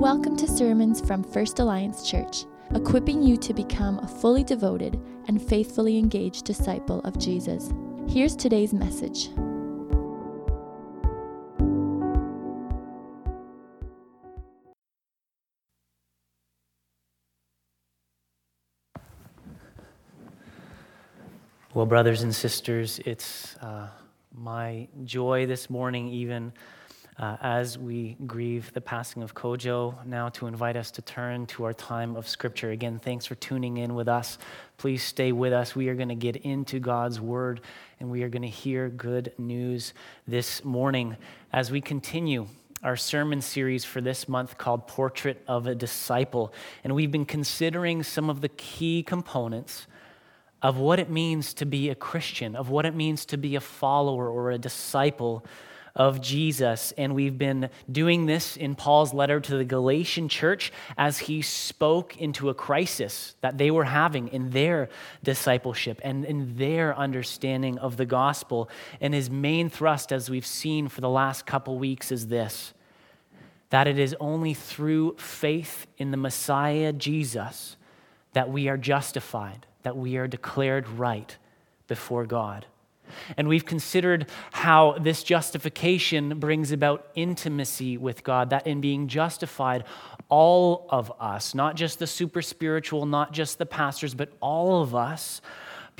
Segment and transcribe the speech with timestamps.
[0.00, 5.46] Welcome to sermons from First Alliance Church, equipping you to become a fully devoted and
[5.46, 7.70] faithfully engaged disciple of Jesus.
[8.08, 9.28] Here's today's message.
[21.74, 23.90] Well, brothers and sisters, it's uh,
[24.34, 26.54] my joy this morning, even
[27.20, 31.64] uh, as we grieve the passing of Kojo, now to invite us to turn to
[31.64, 32.70] our time of Scripture.
[32.70, 34.38] Again, thanks for tuning in with us.
[34.78, 35.76] Please stay with us.
[35.76, 37.60] We are going to get into God's Word
[38.00, 39.92] and we are going to hear good news
[40.26, 41.14] this morning
[41.52, 42.46] as we continue
[42.82, 46.54] our sermon series for this month called Portrait of a Disciple.
[46.84, 49.86] And we've been considering some of the key components
[50.62, 53.60] of what it means to be a Christian, of what it means to be a
[53.60, 55.44] follower or a disciple
[55.94, 56.92] of Jesus.
[56.96, 62.16] And we've been doing this in Paul's letter to the Galatian church as he spoke
[62.18, 64.88] into a crisis that they were having in their
[65.22, 68.70] discipleship and in their understanding of the gospel.
[69.00, 72.72] And his main thrust, as we've seen for the last couple weeks, is this
[73.70, 77.76] that it is only through faith in the Messiah Jesus
[78.32, 81.36] that we are justified that we are declared right
[81.88, 82.66] before God.
[83.36, 89.84] And we've considered how this justification brings about intimacy with God, that in being justified,
[90.28, 94.94] all of us, not just the super spiritual, not just the pastors, but all of
[94.94, 95.40] us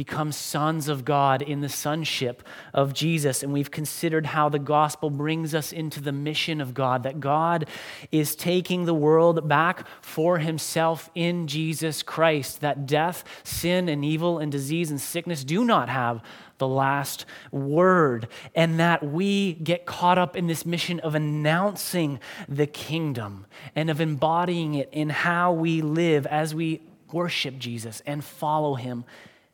[0.00, 3.42] become sons of God in the sonship of Jesus.
[3.42, 7.68] And we've considered how the gospel brings us into the mission of God, that God
[8.10, 14.38] is taking the world back for himself in Jesus Christ, that death, sin, and evil,
[14.38, 16.22] and disease and sickness do not have
[16.56, 22.66] the last word, and that we get caught up in this mission of announcing the
[22.66, 23.44] kingdom
[23.76, 26.80] and of embodying it in how we live as we
[27.12, 29.04] worship Jesus and follow him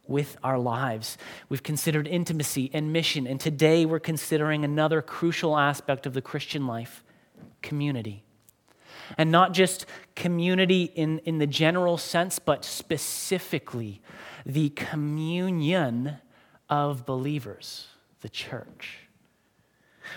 [0.08, 1.18] with our lives.
[1.48, 6.66] We've considered intimacy and mission, and today we're considering another crucial aspect of the Christian
[6.66, 7.02] life
[7.62, 8.22] community.
[9.18, 14.00] And not just community in, in the general sense, but specifically
[14.44, 16.18] the communion
[16.68, 17.86] of believers,
[18.20, 18.98] the church.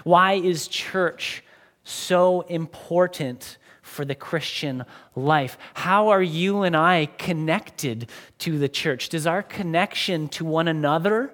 [0.03, 1.43] Why is church
[1.83, 3.57] so important
[3.89, 4.85] for the Christian
[5.15, 5.57] life.
[5.73, 9.09] How are you and I connected to the church?
[9.09, 11.33] Does our connection to one another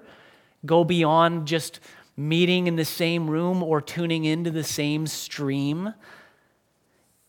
[0.65, 1.79] go beyond just
[2.17, 5.93] meeting in the same room or tuning into the same stream?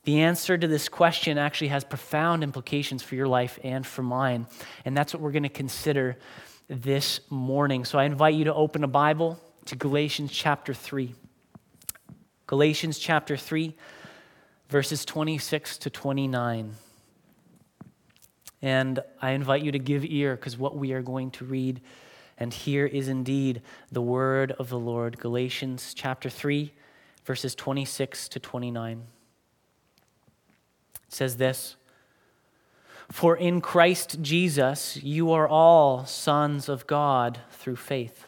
[0.04, 4.47] The answer to this question actually has profound implications for your life and for mine.
[4.84, 6.16] And that's what we're going to consider
[6.69, 7.84] this morning.
[7.84, 11.12] So I invite you to open a Bible to Galatians chapter 3.
[12.47, 13.75] Galatians chapter 3
[14.69, 16.75] verses 26 to 29.
[18.62, 21.81] And I invite you to give ear because what we are going to read
[22.38, 25.19] and hear is indeed the word of the Lord.
[25.19, 26.72] Galatians chapter 3,
[27.25, 29.03] verses 26 to 29.
[31.06, 31.77] It says this
[33.10, 38.27] For in Christ Jesus you are all sons of God through faith.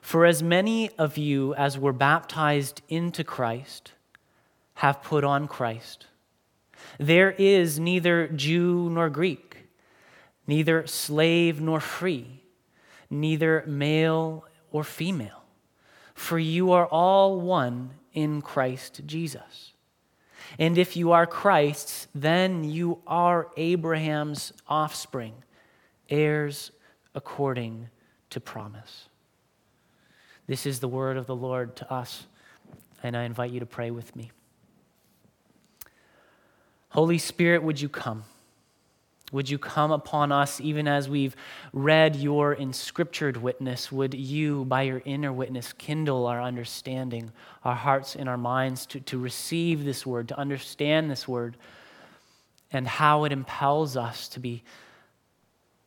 [0.00, 3.92] For as many of you as were baptized into Christ,
[4.80, 6.06] have put on Christ.
[6.98, 9.68] There is neither Jew nor Greek,
[10.46, 12.40] neither slave nor free,
[13.10, 14.42] neither male
[14.72, 15.44] or female,
[16.14, 19.74] for you are all one in Christ Jesus.
[20.58, 25.34] And if you are Christ's, then you are Abraham's offspring,
[26.08, 26.70] heirs
[27.14, 27.90] according
[28.30, 29.10] to promise.
[30.46, 32.26] This is the word of the Lord to us,
[33.02, 34.30] and I invite you to pray with me.
[36.90, 38.24] Holy Spirit, would you come?
[39.32, 41.36] Would you come upon us even as we've
[41.72, 43.92] read your inscriptured witness?
[43.92, 47.30] Would you, by your inner witness, kindle our understanding,
[47.64, 51.56] our hearts and our minds to, to receive this word, to understand this word,
[52.72, 54.64] and how it impels us to be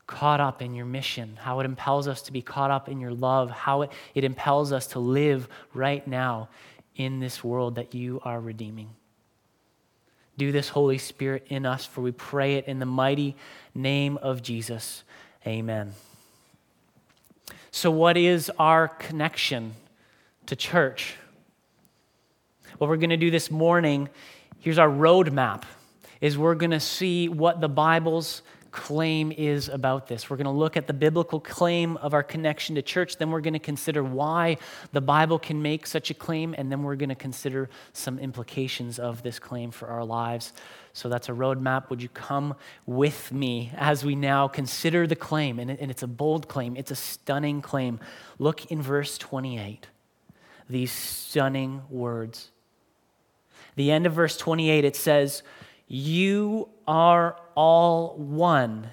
[0.07, 3.13] caught up in your mission, how it impels us to be caught up in your
[3.13, 6.47] love, how it, it impels us to live right now
[6.95, 8.89] in this world that you are redeeming.
[10.37, 13.35] Do this, Holy Spirit, in us, for we pray it in the mighty
[13.75, 15.03] name of Jesus.
[15.45, 15.93] Amen.
[17.71, 19.73] So, what is our connection
[20.47, 21.15] to church?
[22.77, 24.09] What we're going to do this morning,
[24.59, 25.63] here's our roadmap,
[26.21, 28.41] is we're going to see what the Bible's
[28.73, 30.29] claim is about this.
[30.29, 33.39] We're going to look at the biblical claim of our connection to church, then we're
[33.39, 34.57] going to consider why
[34.91, 38.99] the Bible can make such a claim, and then we're going to consider some implications
[38.99, 40.51] of this claim for our lives.
[40.91, 41.89] So that's a roadmap.
[41.89, 42.55] Would you come
[42.85, 45.59] with me as we now consider the claim?
[45.59, 47.99] And, it's a bold claim, it's a stunning claim.
[48.39, 49.87] Look in verse 28,
[50.67, 52.49] these stunning words.
[53.75, 55.43] The end of verse 28, it says,
[55.87, 58.89] You are all one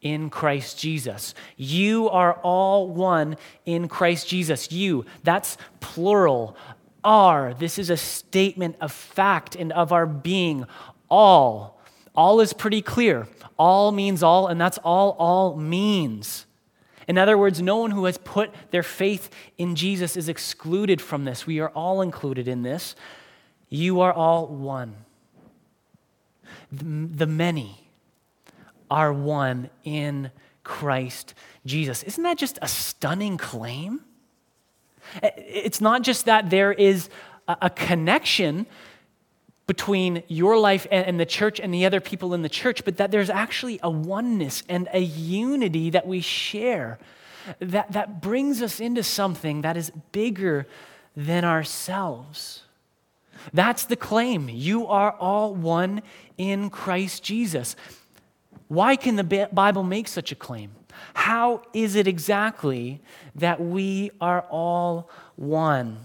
[0.00, 1.34] in Christ Jesus.
[1.56, 4.72] You are all one in Christ Jesus.
[4.72, 6.56] You, that's plural.
[7.04, 10.66] Are, this is a statement of fact and of our being.
[11.08, 11.80] All.
[12.14, 13.26] All is pretty clear.
[13.58, 16.46] All means all, and that's all all means.
[17.08, 21.24] In other words, no one who has put their faith in Jesus is excluded from
[21.24, 21.46] this.
[21.46, 22.94] We are all included in this.
[23.68, 24.96] You are all one.
[26.70, 27.88] The many
[28.90, 30.30] are one in
[30.64, 31.34] Christ
[31.66, 32.02] Jesus.
[32.02, 34.02] Isn't that just a stunning claim?
[35.22, 37.08] It's not just that there is
[37.48, 38.66] a connection
[39.66, 43.10] between your life and the church and the other people in the church, but that
[43.10, 46.98] there's actually a oneness and a unity that we share
[47.58, 50.66] that, that brings us into something that is bigger
[51.16, 52.62] than ourselves.
[53.52, 54.48] That's the claim.
[54.48, 56.02] You are all one
[56.38, 57.76] in Christ Jesus.
[58.68, 60.72] Why can the Bible make such a claim?
[61.14, 63.00] How is it exactly
[63.34, 65.98] that we are all one?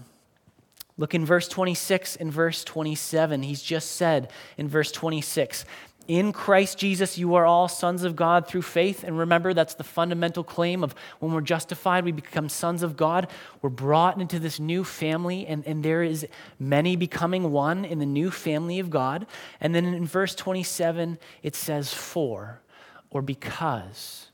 [0.98, 3.42] Look in verse 26 and verse 27.
[3.42, 5.64] He's just said in verse 26
[6.08, 9.04] in Christ Jesus, you are all sons of God through faith.
[9.04, 13.28] And remember, that's the fundamental claim of when we're justified, we become sons of God.
[13.60, 16.26] We're brought into this new family, and, and there is
[16.58, 19.26] many becoming one in the new family of God.
[19.60, 22.62] And then in verse 27, it says, for,
[23.10, 24.30] or because.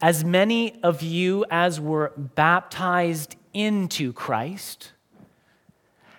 [0.00, 4.90] As many of you as were baptized into Christ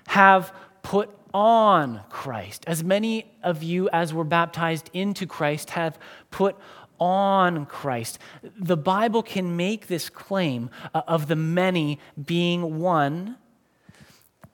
[0.08, 2.64] have put on Christ.
[2.68, 5.98] As many of you as were baptized into Christ have
[6.32, 6.56] put
[7.00, 8.20] on Christ.
[8.58, 13.38] The Bible can make this claim uh, of the many being one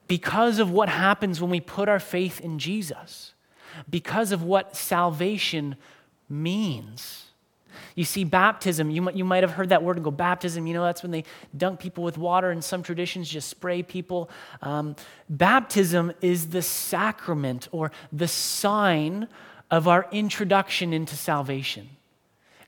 [0.08, 3.34] because of what happens when we put our faith in Jesus,
[3.90, 5.76] because of what salvation
[6.28, 7.29] means.
[7.96, 10.74] You see, baptism, you might, you might have heard that word and go, baptism, you
[10.74, 11.24] know, that's when they
[11.56, 14.30] dunk people with water, and some traditions just spray people.
[14.62, 14.96] Um,
[15.30, 19.28] baptism is the sacrament or the sign
[19.72, 21.90] of our introduction into salvation.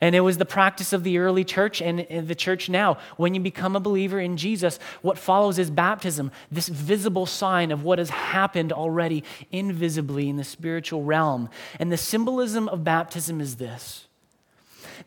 [0.03, 2.97] And it was the practice of the early church and the church now.
[3.17, 7.83] When you become a believer in Jesus, what follows is baptism, this visible sign of
[7.83, 11.49] what has happened already invisibly in the spiritual realm.
[11.79, 14.07] And the symbolism of baptism is this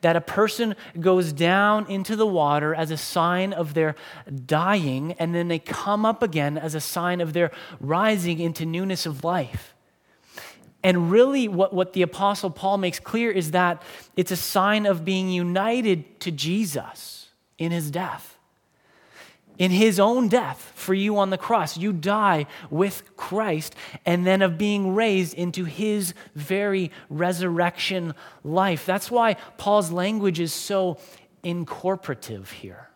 [0.01, 3.95] that a person goes down into the water as a sign of their
[4.45, 9.05] dying, and then they come up again as a sign of their rising into newness
[9.05, 9.73] of life.
[10.83, 13.81] And really, what, what the Apostle Paul makes clear is that
[14.15, 18.34] it's a sign of being united to Jesus in his death
[19.57, 21.77] in his own death for you on the cross.
[21.77, 23.75] You die with Christ,
[24.05, 28.13] and then of being raised into his very resurrection
[28.43, 28.85] life.
[28.85, 30.97] That's why Paul's language is so
[31.43, 32.89] incorporative here.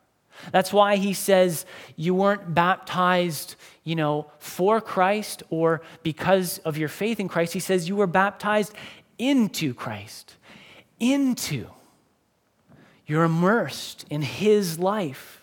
[0.51, 1.65] That's why he says
[1.95, 7.53] you weren't baptized, you know, for Christ or because of your faith in Christ.
[7.53, 8.73] He says you were baptized
[9.17, 10.35] into Christ.
[10.99, 11.67] Into.
[13.05, 15.38] You're immersed in his life.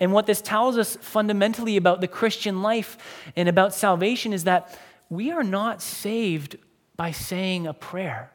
[0.00, 2.96] And what this tells us fundamentally about the Christian life
[3.36, 6.56] and about salvation is that we are not saved
[6.96, 8.30] by saying a prayer.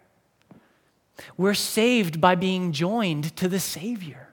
[1.35, 4.27] We're saved by being joined to the Savior.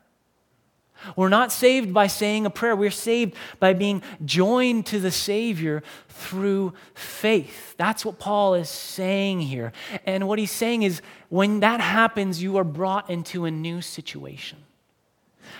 [1.16, 2.74] We're not saved by saying a prayer.
[2.74, 7.74] We're saved by being joined to the Savior through faith.
[7.76, 9.72] That's what Paul is saying here.
[10.06, 14.63] And what he's saying is when that happens, you are brought into a new situation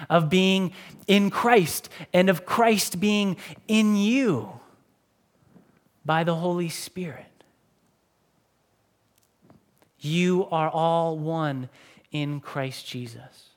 [0.09, 0.73] of being
[1.07, 3.37] in Christ and of Christ being
[3.69, 4.61] in you
[6.05, 7.27] by the Holy Spirit.
[10.01, 11.71] You are all one
[12.13, 13.51] in Christ Jesus.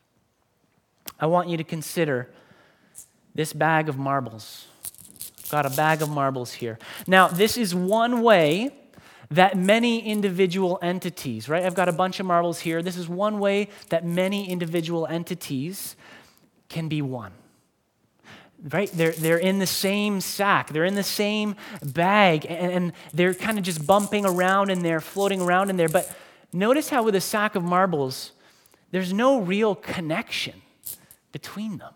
[1.19, 2.29] I want you to consider
[3.35, 4.67] this bag of marbles.
[5.49, 6.79] Got a bag of marbles here.
[7.05, 8.71] Now, this is one way
[9.29, 11.63] that many individual entities, right?
[11.63, 12.81] I've got a bunch of marbles here.
[12.81, 15.95] This is one way that many individual entities
[16.69, 17.33] can be one.
[18.71, 18.89] Right?
[18.91, 23.57] They're, they're in the same sack, they're in the same bag, and, and they're kind
[23.57, 25.89] of just bumping around in there, floating around in there.
[25.89, 26.11] But
[26.51, 28.31] notice how with a sack of marbles,
[28.91, 30.61] there's no real connection
[31.31, 31.93] between them.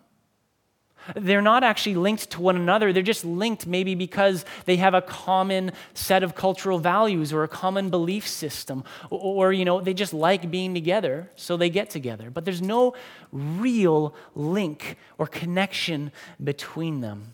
[1.15, 2.93] They're not actually linked to one another.
[2.93, 7.48] They're just linked maybe because they have a common set of cultural values or a
[7.48, 11.89] common belief system or, or, you know, they just like being together, so they get
[11.89, 12.29] together.
[12.29, 12.93] But there's no
[13.31, 16.12] real link or connection
[16.43, 17.31] between them.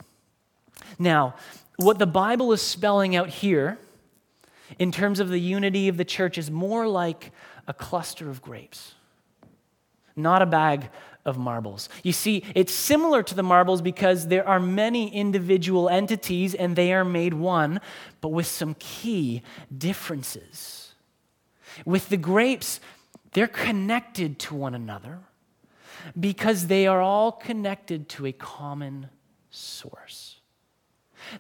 [0.97, 1.36] Now,
[1.77, 3.77] what the Bible is spelling out here
[4.79, 7.31] in terms of the unity of the church is more like
[7.67, 8.95] a cluster of grapes,
[10.15, 10.89] not a bag
[11.27, 11.89] of marbles.
[12.01, 16.93] You see, it's similar to the marbles because there are many individual entities and they
[16.93, 17.81] are made one,
[18.22, 19.43] but with some key
[19.77, 20.93] differences.
[21.86, 22.79] With the grapes,
[23.34, 25.19] they're connected to one another
[26.19, 29.10] because they are all connected to a common
[29.51, 30.38] source.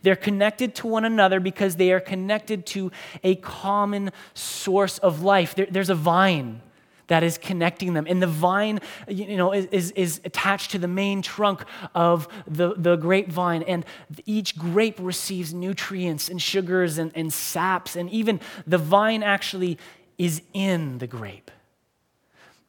[0.01, 2.91] They're connected to one another because they are connected to
[3.23, 5.55] a common source of life.
[5.55, 6.61] There, there's a vine
[7.07, 8.05] that is connecting them.
[8.07, 11.63] And the vine, you know, is, is attached to the main trunk
[11.95, 13.63] of the, the grapevine.
[13.63, 13.85] And
[14.25, 17.95] each grape receives nutrients and sugars and, and saps.
[17.95, 19.77] And even the vine actually
[20.17, 21.51] is in the grape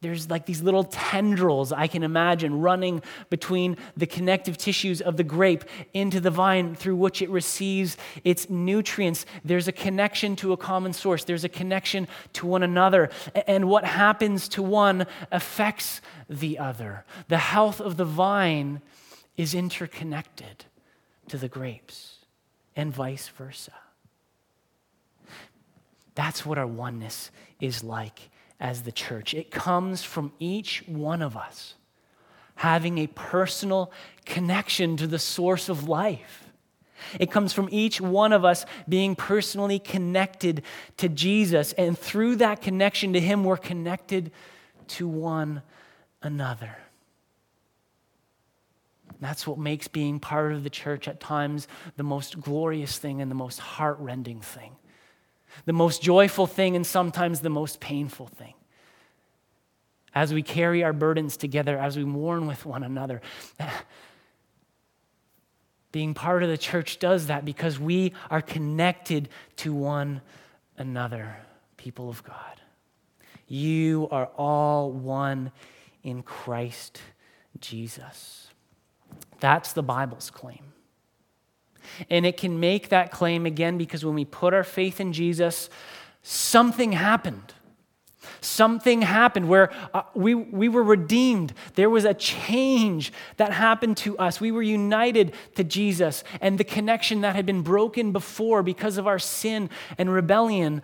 [0.01, 5.25] there's like these little tendrils I can imagine running between the connective tissues of the
[5.25, 9.25] grape into the vine through which it receives its nutrients.
[9.43, 13.09] There's a connection to a common source, there's a connection to one another.
[13.45, 17.05] And what happens to one affects the other.
[17.27, 18.81] The health of the vine
[19.35, 20.65] is interconnected
[21.27, 22.17] to the grapes,
[22.75, 23.73] and vice versa.
[26.15, 28.29] That's what our oneness is like
[28.59, 29.33] as the church.
[29.33, 31.75] It comes from each one of us
[32.55, 33.91] having a personal
[34.25, 36.45] connection to the source of life.
[37.17, 40.63] It comes from each one of us being personally connected
[40.97, 41.71] to Jesus.
[41.73, 44.31] And through that connection to Him, we're connected
[44.89, 45.61] to one
[46.21, 46.75] another.
[49.21, 53.31] That's what makes being part of the church at times the most glorious thing and
[53.31, 54.75] the most heartrending thing
[55.65, 58.53] the most joyful thing and sometimes the most painful thing.
[60.13, 63.21] As we carry our burdens together, as we mourn with one another.
[65.91, 70.21] Being part of the church does that because we are connected to one
[70.77, 71.37] another,
[71.77, 72.61] people of God.
[73.47, 75.51] You are all one
[76.03, 77.01] in Christ
[77.59, 78.49] Jesus.
[79.39, 80.73] That's the Bible's claim.
[82.09, 85.69] And it can make that claim again because when we put our faith in Jesus,
[86.23, 87.53] something happened.
[88.41, 91.53] Something happened where uh, we, we were redeemed.
[91.75, 94.41] There was a change that happened to us.
[94.41, 99.07] We were united to Jesus, and the connection that had been broken before because of
[99.07, 100.81] our sin and rebellion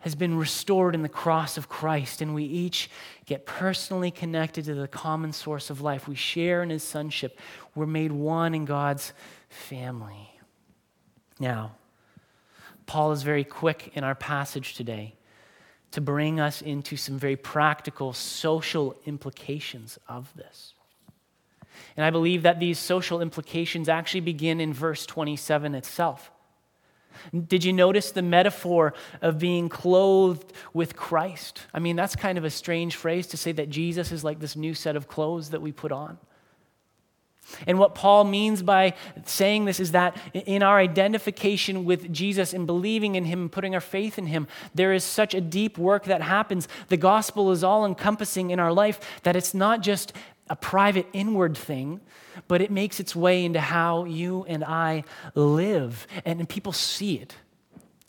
[0.00, 2.88] has been restored in the cross of Christ, and we each
[3.26, 6.06] get personally connected to the common source of life.
[6.06, 7.38] We share in his sonship.
[7.74, 9.12] We're made one in God's
[9.48, 10.32] family.
[11.38, 11.72] Now,
[12.86, 15.14] Paul is very quick in our passage today
[15.90, 20.74] to bring us into some very practical social implications of this.
[21.96, 26.30] And I believe that these social implications actually begin in verse 27 itself.
[27.46, 31.62] Did you notice the metaphor of being clothed with Christ?
[31.74, 34.56] I mean, that's kind of a strange phrase to say that Jesus is like this
[34.56, 36.18] new set of clothes that we put on.
[37.66, 42.66] And what Paul means by saying this is that in our identification with Jesus and
[42.66, 46.04] believing in him and putting our faith in him, there is such a deep work
[46.04, 46.68] that happens.
[46.88, 50.12] The gospel is all encompassing in our life that it's not just
[50.50, 52.00] a private inward thing,
[52.46, 56.06] but it makes its way into how you and I live.
[56.24, 57.34] And people see it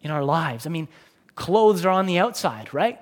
[0.01, 0.65] in our lives.
[0.65, 0.88] I mean,
[1.36, 3.00] clothes are on the outside, right?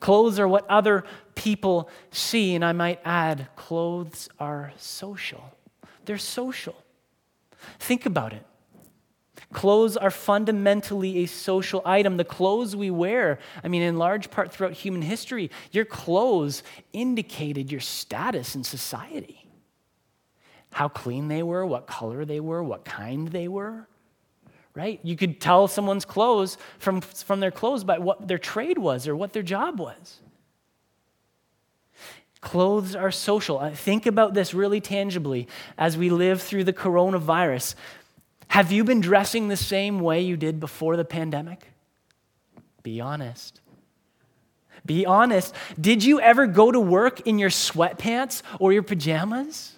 [0.00, 5.52] Clothes are what other people see, and I might add, clothes are social.
[6.04, 6.76] They're social.
[7.78, 8.44] Think about it.
[9.52, 12.16] Clothes are fundamentally a social item.
[12.16, 16.62] The clothes we wear, I mean, in large part throughout human history, your clothes
[16.92, 19.48] indicated your status in society.
[20.72, 23.88] How clean they were, what color they were, what kind they were
[24.78, 25.00] right?
[25.02, 29.16] You could tell someone's clothes from, from their clothes by what their trade was or
[29.16, 30.20] what their job was.
[32.40, 33.58] Clothes are social.
[33.58, 37.74] Uh, think about this really tangibly as we live through the coronavirus.
[38.46, 41.66] Have you been dressing the same way you did before the pandemic?
[42.84, 43.60] Be honest.
[44.86, 45.56] Be honest.
[45.80, 49.74] Did you ever go to work in your sweatpants or your pajamas?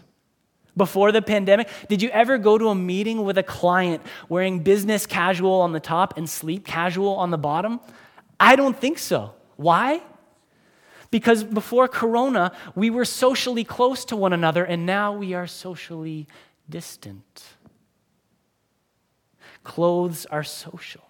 [0.81, 5.05] Before the pandemic, did you ever go to a meeting with a client wearing business
[5.05, 7.81] casual on the top and sleep casual on the bottom?
[8.41, 9.35] I don't think so.
[9.57, 10.01] Why?
[11.11, 16.27] Because before Corona, we were socially close to one another, and now we are socially
[16.67, 17.45] distant.
[19.63, 21.10] Clothes are social.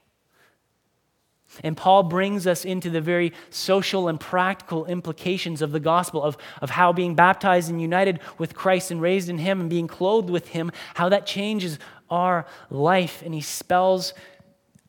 [1.64, 6.37] And Paul brings us into the very social and practical implications of the gospel of,
[6.61, 10.30] of how being baptized and united with Christ and raised in Him and being clothed
[10.30, 11.78] with Him, how that changes
[12.09, 13.23] our life.
[13.25, 14.14] And he spells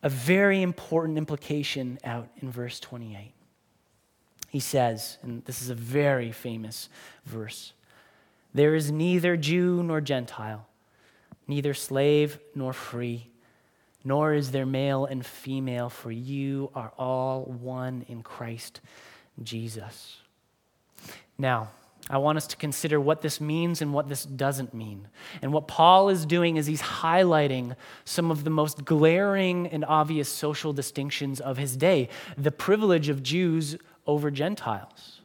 [0.04, 3.34] a very important implication out in verse 28.
[4.50, 6.90] He says, and this is a very famous
[7.26, 7.74] verse
[8.54, 10.68] there is neither Jew nor Gentile,
[11.48, 13.31] neither slave nor free
[14.04, 18.82] nor is there male and female, for you are all one in Christ
[19.44, 20.18] Jesus.
[21.38, 21.70] Now,
[22.10, 25.08] I want us to consider what this means and what this doesn't mean.
[25.42, 30.28] And what Paul is doing is he's highlighting some of the most glaring and obvious
[30.28, 33.78] social distinctions of his day the privilege of Jews
[34.08, 35.22] over Gentiles,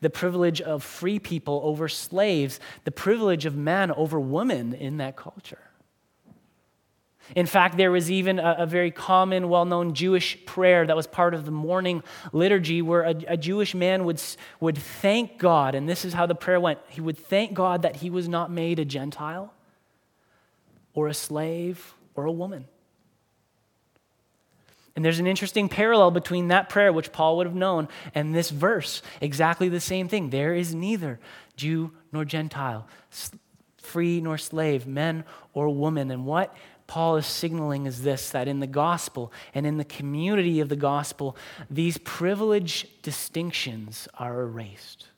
[0.00, 5.16] the privilege of free people over slaves, the privilege of man over woman in that
[5.16, 5.65] culture.
[7.34, 11.06] In fact, there was even a, a very common, well known Jewish prayer that was
[11.06, 12.02] part of the morning
[12.32, 14.22] liturgy where a, a, Jewish man would,
[14.60, 16.78] would thank God, and this is how the prayer went.
[16.88, 19.52] He would thank God that he was not made a Gentile
[20.94, 22.66] or a slave or a woman.
[24.94, 28.48] And there's an interesting parallel between that prayer, which Paul would have known, and this
[28.48, 29.02] verse.
[29.20, 30.30] Exactly the same thing.
[30.30, 31.20] There is neither
[31.54, 32.86] Jew nor Gentile,
[33.76, 36.10] free nor slave, men or woman.
[36.10, 36.56] And what
[36.86, 40.76] Paul is signaling is this that in the gospel and in the community of the
[40.76, 41.36] gospel,
[41.70, 45.08] these privilege distinctions are erased.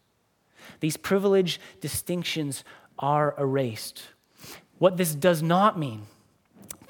[0.80, 2.64] These privilege distinctions
[2.98, 4.02] are erased.
[4.78, 6.02] What this does not mean,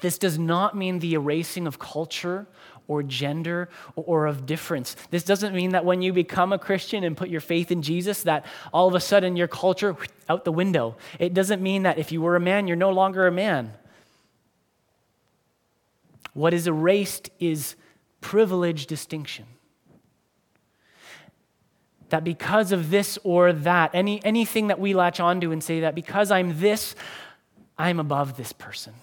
[0.01, 2.47] this does not mean the erasing of culture
[2.87, 4.95] or gender or of difference.
[5.11, 8.23] This doesn't mean that when you become a Christian and put your faith in Jesus,
[8.23, 9.95] that all of a sudden your culture
[10.27, 10.95] out the window.
[11.19, 13.73] It doesn't mean that if you were a man, you're no longer a man.
[16.39, 17.75] What is erased is
[18.21, 19.43] privilege distinction.
[22.07, 25.95] That because of this or that, any, anything that we latch onto and say that
[25.95, 26.95] because I'm this,
[27.77, 28.93] I'm above this person.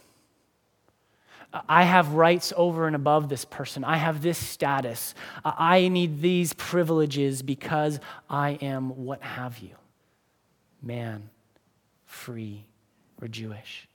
[1.69, 3.85] I have rights over and above this person.
[3.85, 5.15] I have this status.
[5.45, 9.77] I need these privileges because I am what have you
[10.83, 11.29] man,
[12.07, 12.65] free,
[13.21, 13.89] or Jewish.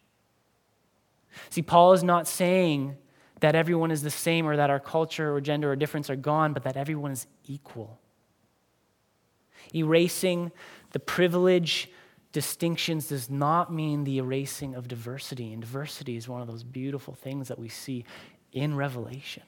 [1.49, 2.97] See, Paul is not saying
[3.41, 6.53] that everyone is the same or that our culture or gender or difference are gone,
[6.53, 7.99] but that everyone is equal.
[9.75, 10.51] Erasing
[10.91, 11.89] the privilege
[12.31, 15.51] distinctions does not mean the erasing of diversity.
[15.51, 18.05] And diversity is one of those beautiful things that we see
[18.53, 19.43] in Revelation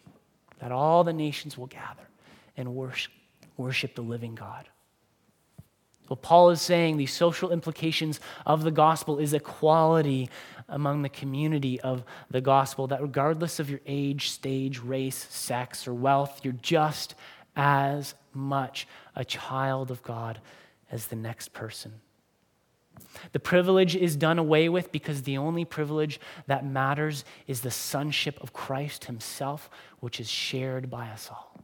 [0.59, 2.07] that all the nations will gather
[2.55, 4.69] and worship, the living God.
[6.07, 10.29] What Paul is saying, the social implications of the gospel is equality
[10.73, 15.93] among the community of the gospel, that regardless of your age, stage, race, sex, or
[15.93, 17.15] wealth, you're just
[17.55, 20.39] as much a child of God
[20.91, 21.93] as the next person.
[23.31, 28.41] The privilege is done away with because the only privilege that matters is the sonship
[28.41, 31.55] of Christ Himself, which is shared by us all.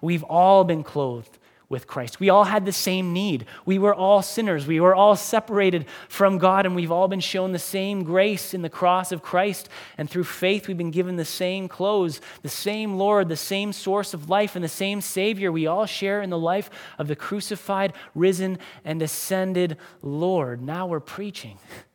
[0.00, 1.38] We've all been clothed
[1.70, 2.18] with Christ.
[2.18, 3.46] We all had the same need.
[3.64, 4.66] We were all sinners.
[4.66, 8.62] We were all separated from God, and we've all been shown the same grace in
[8.62, 9.68] the cross of Christ.
[9.96, 14.12] And through faith, we've been given the same clothes, the same Lord, the same source
[14.12, 15.52] of life, and the same Savior.
[15.52, 20.60] We all share in the life of the crucified, risen, and ascended Lord.
[20.60, 21.58] Now we're preaching.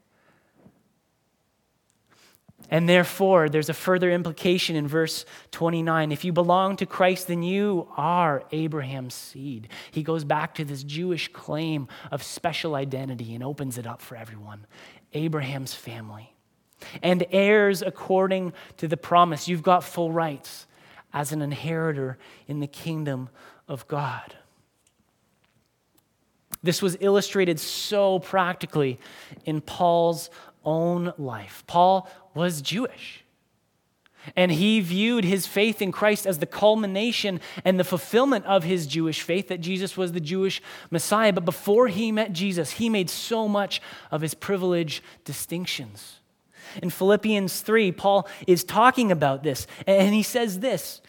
[2.69, 6.11] And therefore, there's a further implication in verse 29.
[6.11, 9.67] If you belong to Christ, then you are Abraham's seed.
[9.91, 14.15] He goes back to this Jewish claim of special identity and opens it up for
[14.15, 14.65] everyone
[15.13, 16.33] Abraham's family.
[17.01, 19.47] And heirs according to the promise.
[19.47, 20.67] You've got full rights
[21.13, 23.29] as an inheritor in the kingdom
[23.67, 24.35] of God.
[26.61, 28.99] This was illustrated so practically
[29.45, 30.31] in Paul's
[30.65, 31.63] own life.
[31.67, 33.23] Paul was Jewish.
[34.35, 38.87] And he viewed his faith in Christ as the culmination and the fulfillment of his
[38.87, 41.31] Jewish faith, that Jesus was the Jewish Messiah.
[41.31, 46.21] But before he met Jesus, he made so much of his privilege distinctions.
[46.81, 51.01] In Philippians 3, Paul is talking about this, and he says this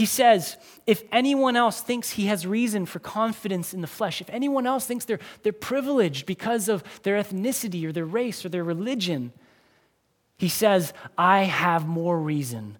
[0.00, 4.30] he says, if anyone else thinks he has reason for confidence in the flesh, if
[4.30, 8.64] anyone else thinks they're, they're privileged because of their ethnicity or their race or their
[8.64, 9.30] religion,
[10.38, 12.78] he says, I have more reason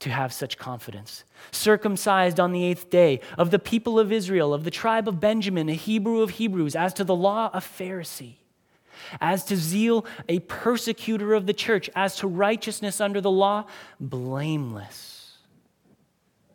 [0.00, 1.22] to have such confidence.
[1.52, 5.68] Circumcised on the eighth day, of the people of Israel, of the tribe of Benjamin,
[5.68, 8.38] a Hebrew of Hebrews, as to the law, a Pharisee,
[9.20, 13.66] as to zeal, a persecutor of the church, as to righteousness under the law,
[14.00, 15.25] blameless.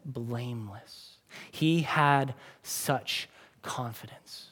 [0.06, 1.18] Blameless.
[1.50, 2.34] He had
[2.64, 3.30] such
[3.62, 4.50] confidence,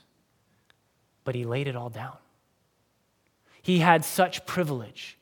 [1.24, 2.18] but he laid it all down.
[3.62, 5.20] He had such privilege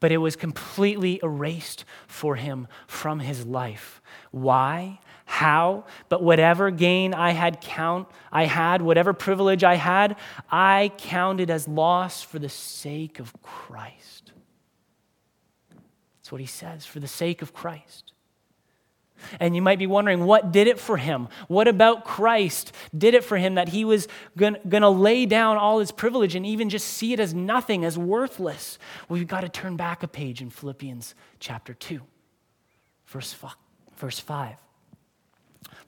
[0.00, 4.00] but it was completely erased for him from his life.
[4.30, 4.98] Why?
[5.26, 5.84] How?
[6.08, 10.16] But whatever gain I had count I had, whatever privilege I had,
[10.50, 14.32] I counted as loss for the sake of Christ.
[16.18, 18.09] That's what he says, for the sake of Christ.
[19.38, 21.28] And you might be wondering, what did it for him?
[21.48, 25.78] What about Christ did it for him that he was going to lay down all
[25.78, 28.78] his privilege and even just see it as nothing, as worthless?
[29.08, 32.00] Well, you've got to turn back a page in Philippians chapter 2,
[33.06, 33.52] verse 5.
[33.96, 34.56] Verse 5.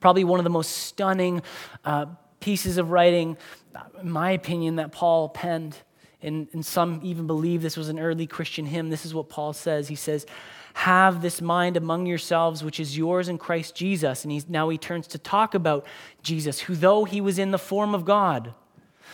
[0.01, 1.43] Probably one of the most stunning
[1.85, 2.07] uh,
[2.41, 3.39] pieces of writing,
[4.01, 5.77] in my opinion, that Paul penned.
[6.21, 8.91] And, and some even believe this was an early Christian hymn.
[8.91, 9.89] This is what Paul says.
[9.89, 10.27] He says,
[10.75, 14.25] have this mind among yourselves, which is yours in Christ Jesus.
[14.25, 15.87] And now he turns to talk about
[16.23, 18.55] Jesus, who, though he was in the form of God,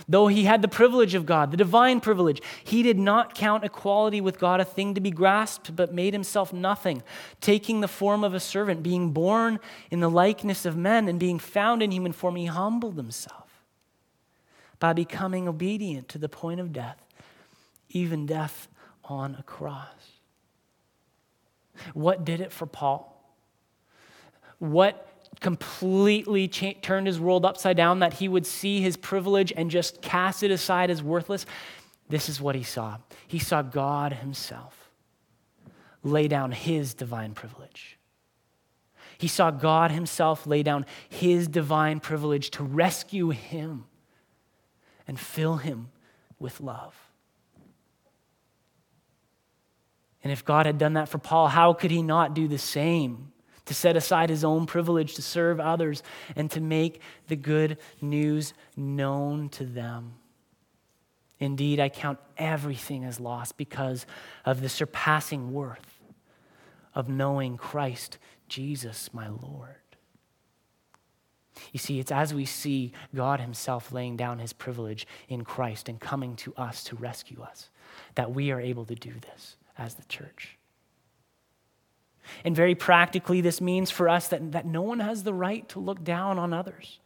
[0.09, 4.21] though he had the privilege of God, the divine privilege, he did not count equality
[4.21, 7.03] with God a thing to be grasped, but made himself nothing,
[7.40, 9.59] taking the form of a servant, being born
[9.90, 13.49] in the likeness of men, and being found in human form, he humbled himself
[14.79, 17.03] by becoming obedient to the point of death,
[17.88, 18.68] even death
[19.05, 19.98] on a cross.
[21.95, 23.14] What did it for Paul?
[24.59, 25.05] What
[25.41, 30.03] completely cha- turned his world upside down that he would see his privilege and just
[30.03, 31.47] cast it aside as worthless?
[32.09, 32.99] This is what he saw.
[33.27, 34.91] He saw God himself
[36.03, 37.99] lay down his divine privilege.
[39.19, 43.85] He saw God himself lay down his divine privilege to rescue him
[45.07, 45.91] and fill him
[46.38, 47.08] with love.
[50.22, 53.33] And if God had done that for Paul, how could he not do the same?
[53.66, 56.02] To set aside his own privilege to serve others
[56.35, 60.14] and to make the good news known to them.
[61.38, 64.07] Indeed, I count everything as lost because
[64.44, 66.00] of the surpassing worth
[66.94, 69.76] of knowing Christ Jesus, my Lord.
[71.72, 76.00] You see, it's as we see God Himself laying down His privilege in Christ and
[76.00, 77.68] coming to us to rescue us
[78.14, 80.59] that we are able to do this as the church.
[82.45, 85.79] And very practically, this means for us that, that no one has the right to
[85.79, 86.99] look down on others.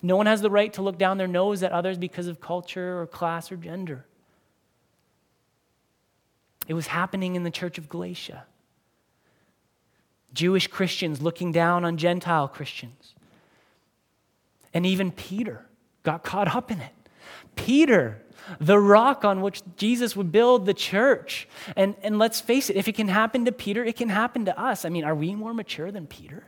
[0.00, 3.00] No one has the right to look down their nose at others because of culture
[3.00, 4.06] or class or gender.
[6.66, 8.44] It was happening in the church of Galatia.
[10.32, 13.14] Jewish Christians looking down on Gentile Christians.
[14.72, 15.66] And even Peter
[16.02, 16.92] got caught up in it.
[17.54, 18.21] Peter
[18.60, 21.48] the rock on which Jesus would build the church.
[21.76, 24.58] And, and let's face it, if it can happen to Peter, it can happen to
[24.58, 24.84] us.
[24.84, 26.44] I mean, are we more mature than Peter?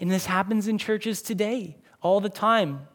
[0.00, 2.88] And this happens in churches today all the time.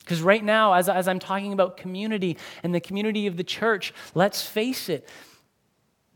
[0.00, 3.94] Because right now, as, as I'm talking about community and the community of the church,
[4.14, 5.08] let's face it,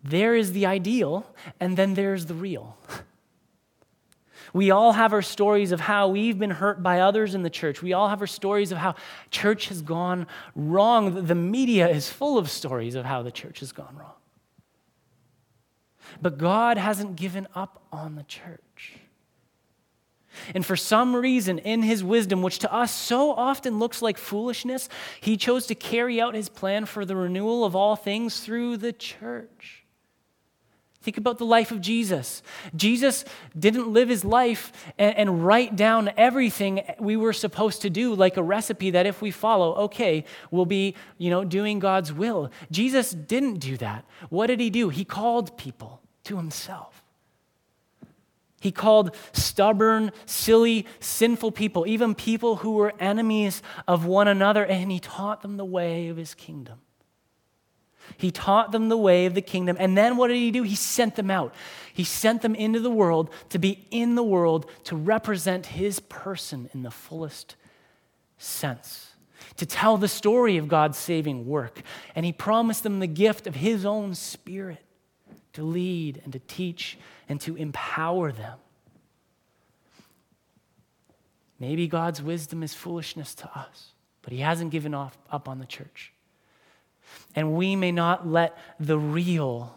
[0.02, 1.26] there is the ideal,
[1.60, 2.76] and then there's the real.
[4.56, 7.82] We all have our stories of how we've been hurt by others in the church.
[7.82, 8.94] We all have our stories of how
[9.30, 11.26] church has gone wrong.
[11.26, 14.14] The media is full of stories of how the church has gone wrong.
[16.22, 18.94] But God hasn't given up on the church.
[20.54, 24.88] And for some reason, in his wisdom, which to us so often looks like foolishness,
[25.20, 28.94] he chose to carry out his plan for the renewal of all things through the
[28.94, 29.75] church.
[31.06, 32.42] Think about the life of Jesus.
[32.74, 33.24] Jesus
[33.56, 38.36] didn't live his life and, and, write down everything we were supposed to do like
[38.36, 42.50] a recipe that if we follow, okay, we'll be, you know, doing God's will.
[42.72, 44.04] Jesus didn't do that.
[44.30, 44.88] What did he do?
[44.88, 47.04] He called people to himself.
[48.60, 54.90] He called stubborn, silly, sinful people, even people who were enemies of one another, and
[54.90, 56.80] he taught them the way of his kingdom.
[58.16, 59.76] He taught them the way of the kingdom.
[59.78, 60.62] And then what did he do?
[60.62, 61.54] He sent them out.
[61.92, 66.68] He sent them into the world to be in the world to represent his person
[66.72, 67.56] in the fullest
[68.38, 69.12] sense,
[69.56, 71.82] to tell the story of God's saving work.
[72.14, 74.82] And he promised them the gift of his own spirit
[75.54, 78.58] to lead and to teach and to empower them.
[81.58, 85.64] Maybe God's wisdom is foolishness to us, but he hasn't given off, up on the
[85.64, 86.12] church.
[87.36, 89.76] And we may not let the real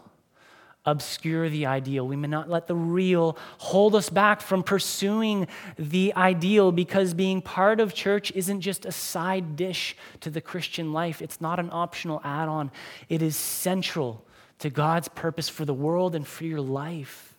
[0.86, 2.06] obscure the ideal.
[2.06, 5.46] We may not let the real hold us back from pursuing
[5.78, 10.92] the ideal because being part of church isn't just a side dish to the Christian
[10.92, 11.20] life.
[11.20, 12.70] It's not an optional add on,
[13.08, 14.24] it is central
[14.60, 17.34] to God's purpose for the world and for your life.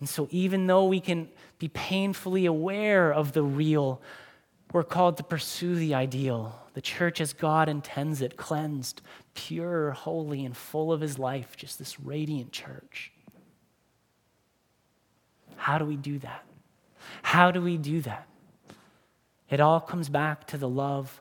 [0.00, 4.00] And so, even though we can be painfully aware of the real,
[4.72, 6.54] we're called to pursue the ideal.
[6.74, 9.02] The church as God intends it, cleansed,
[9.34, 13.12] pure, holy, and full of his life, just this radiant church.
[15.56, 16.44] How do we do that?
[17.22, 18.26] How do we do that?
[19.50, 21.20] It all comes back to the love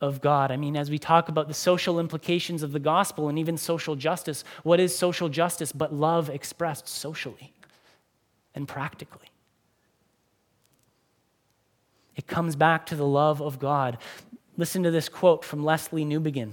[0.00, 0.50] of God.
[0.50, 3.96] I mean, as we talk about the social implications of the gospel and even social
[3.96, 7.52] justice, what is social justice but love expressed socially
[8.54, 9.29] and practically?
[12.20, 13.96] It comes back to the love of God.
[14.58, 16.52] Listen to this quote from Lesslie Newbigin,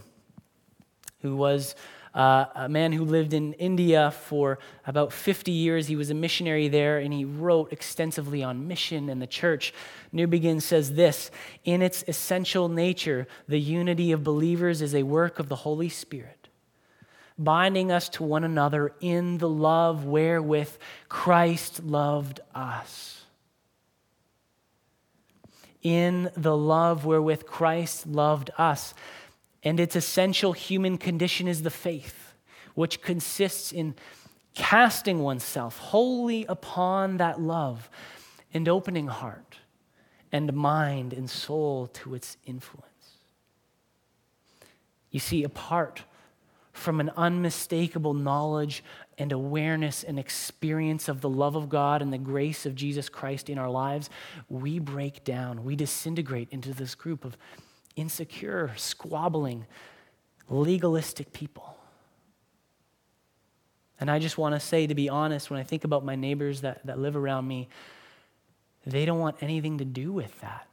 [1.21, 1.75] who was
[2.15, 5.87] uh, a man who lived in India for about 50 years.
[5.87, 9.73] He was a missionary there and he wrote extensively on mission and the church.
[10.13, 11.31] Newbigin says this
[11.65, 16.47] In its essential nature, the unity of believers is a work of the Holy Spirit,
[17.37, 20.77] binding us to one another in the love wherewith
[21.09, 23.16] Christ loved us
[25.81, 28.93] in the love wherewith Christ loved us.
[29.63, 32.33] And its essential human condition is the faith,
[32.75, 33.95] which consists in
[34.53, 37.89] casting oneself wholly upon that love
[38.53, 39.57] and opening heart
[40.31, 42.87] and mind and soul to its influence.
[45.11, 46.03] You see, apart
[46.73, 48.83] from an unmistakable knowledge
[49.17, 53.49] and awareness and experience of the love of God and the grace of Jesus Christ
[53.49, 54.09] in our lives,
[54.47, 57.35] we break down, we disintegrate into this group of
[57.95, 59.65] insecure, squabbling,
[60.49, 61.75] legalistic people.
[63.99, 66.61] And I just want to say, to be honest, when I think about my neighbors
[66.61, 67.67] that, that live around me,
[68.85, 70.67] they don't want anything to do with that.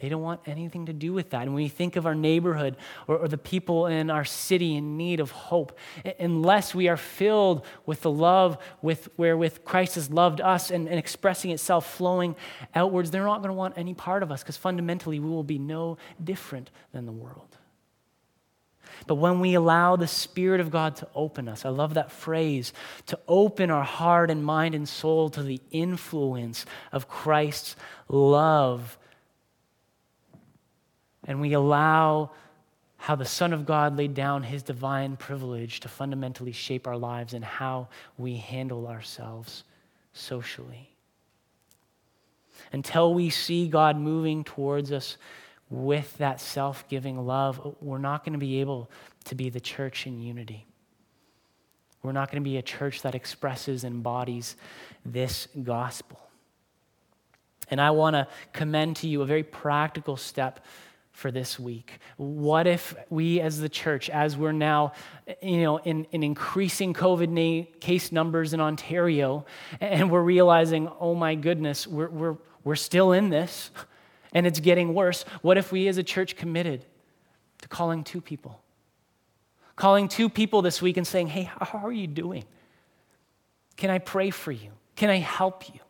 [0.00, 1.42] They don't want anything to do with that.
[1.42, 4.96] And when we think of our neighborhood or, or, the people in our city in
[4.96, 5.78] need of hope,
[6.18, 10.98] unless we are filled with the love with wherewith Christ has loved us and, and
[10.98, 12.34] expressing itself flowing
[12.74, 15.58] outwards, they're not going to want any part of us because fundamentally we will be
[15.58, 17.58] no different than the world.
[19.06, 22.72] But when we allow the Spirit of God to open us, I love that phrase,
[23.06, 27.76] to open our heart and mind and soul to the influence of Christ's
[28.08, 28.98] love
[31.26, 32.30] and we allow
[32.96, 37.32] how the Son of God laid down his divine privilege to fundamentally shape our lives
[37.32, 39.64] and how we handle ourselves
[40.12, 40.90] socially.
[42.72, 45.16] Until we see God moving towards us
[45.70, 48.90] with that self giving love, we're not going to be able
[49.24, 50.66] to be the church in unity.
[52.02, 54.56] We're not going to be a church that expresses and embodies
[55.04, 56.20] this gospel.
[57.70, 60.64] And I want to commend to you a very practical step
[61.12, 61.98] for this week?
[62.16, 64.92] What if we as the church, as we're now,
[65.42, 69.44] you know, in, in increasing COVID case numbers in Ontario,
[69.80, 73.70] and we're realizing, oh my goodness, we're, we're, we're still in this
[74.32, 75.24] and it's getting worse.
[75.42, 76.84] What if we as a church committed
[77.62, 78.60] to calling two people?
[79.76, 82.44] Calling two people this week and saying, hey, how are you doing?
[83.76, 84.70] Can I pray for you?
[84.94, 85.80] Can I help you?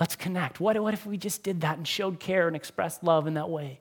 [0.00, 0.60] Let's connect.
[0.60, 3.48] What, what if we just did that and showed care and expressed love in that
[3.48, 3.80] way?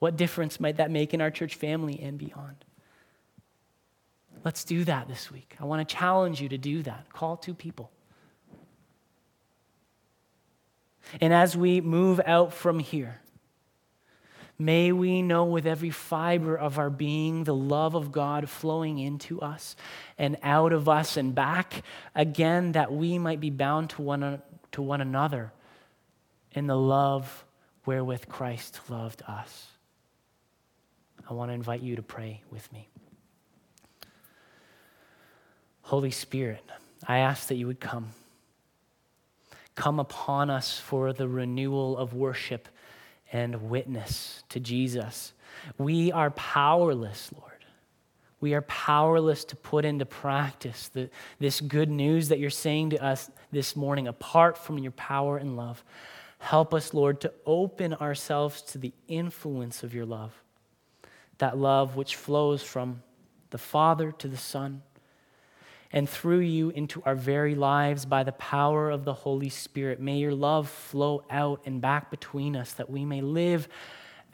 [0.00, 2.64] What difference might that make in our church family and beyond?
[4.44, 5.56] Let's do that this week.
[5.60, 7.12] I want to challenge you to do that.
[7.12, 7.90] Call two people.
[11.20, 13.20] And as we move out from here,
[14.58, 19.40] may we know with every fiber of our being the love of God flowing into
[19.40, 19.76] us
[20.16, 21.82] and out of us and back
[22.14, 24.40] again, that we might be bound to one,
[24.72, 25.52] to one another
[26.52, 27.44] in the love
[27.84, 29.66] wherewith Christ loved us.
[31.30, 32.88] I want to invite you to pray with me.
[35.82, 36.64] Holy Spirit,
[37.06, 38.08] I ask that you would come.
[39.76, 42.68] Come upon us for the renewal of worship
[43.32, 45.32] and witness to Jesus.
[45.78, 47.64] We are powerless, Lord.
[48.40, 53.04] We are powerless to put into practice the, this good news that you're saying to
[53.04, 55.84] us this morning apart from your power and love.
[56.38, 60.32] Help us, Lord, to open ourselves to the influence of your love
[61.40, 63.02] that love which flows from
[63.50, 64.82] the Father to the Son
[65.92, 70.00] and through you into our very lives by the power of the Holy Spirit.
[70.00, 73.68] May your love flow out and back between us that we may live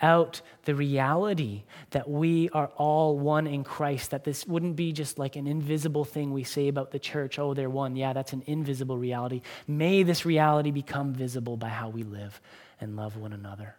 [0.02, 5.18] out the reality that we are all one in Christ, that this wouldn't be just
[5.18, 7.38] like an invisible thing we say about the church.
[7.38, 7.96] Oh, they're one.
[7.96, 9.40] Yeah, that's an invisible reality.
[9.66, 12.40] May this reality become visible by how we live
[12.78, 13.76] and love one another.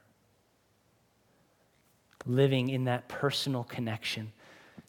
[2.25, 4.31] Living in that personal connection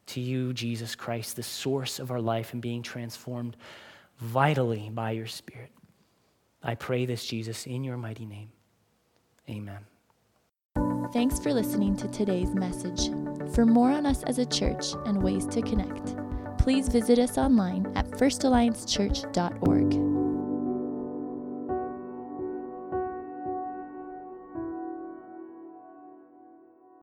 [0.07, 3.57] to you, Jesus Christ, the source of our life, and being transformed
[4.19, 5.71] vitally by your Spirit.
[6.62, 8.51] I pray this, Jesus, in your mighty name.
[9.49, 9.79] Amen.
[11.12, 13.09] Thanks for listening to today's message.
[13.55, 16.17] For more on us as a church and ways to connect,
[16.59, 20.08] please visit us online at firstalliancechurch.org.